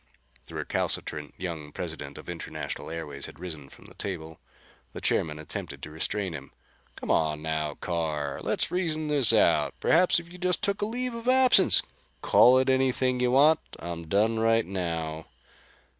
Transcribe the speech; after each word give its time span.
The 0.47 0.55
recalcitrant 0.55 1.35
young 1.37 1.71
President 1.71 2.17
of 2.17 2.27
International 2.27 2.89
Airways 2.89 3.27
had 3.27 3.39
risen 3.39 3.69
from 3.69 3.85
the 3.85 3.93
table. 3.93 4.39
The 4.93 4.99
chairman 4.99 5.37
attempted 5.37 5.83
to 5.83 5.91
restrain 5.91 6.33
him. 6.33 6.49
"Come 6.95 7.11
on 7.11 7.43
now, 7.43 7.75
Carr, 7.75 8.39
let's 8.41 8.71
reason 8.71 9.09
this 9.09 9.31
out. 9.31 9.75
Perhaps 9.79 10.19
if 10.19 10.31
you 10.33 10.39
just 10.39 10.63
took 10.63 10.81
a 10.81 10.87
leave 10.87 11.13
of 11.13 11.27
absence" 11.29 11.83
"Call 12.23 12.57
it 12.57 12.67
anything 12.67 13.19
you 13.19 13.29
want. 13.29 13.59
I'm 13.77 14.07
done 14.07 14.39
right 14.39 14.65
now." 14.65 15.27